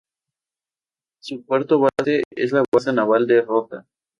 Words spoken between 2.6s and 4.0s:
Base Naval de Rota.